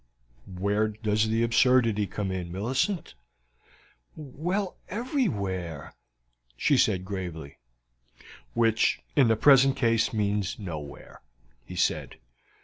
"Where 0.47 0.87
does 0.87 1.29
the 1.29 1.43
absurdity 1.43 2.07
come 2.07 2.31
in, 2.31 2.51
Millicent?" 2.51 3.13
"Well, 4.15 4.77
everywhere," 4.89 5.93
she 6.57 6.75
said 6.75 7.05
gravely. 7.05 7.59
"Which 8.55 8.99
in 9.15 9.27
the 9.27 9.35
present 9.35 9.75
case 9.75 10.11
means 10.11 10.57
nowhere," 10.57 11.21
he 11.63 11.75
said. 11.75 12.15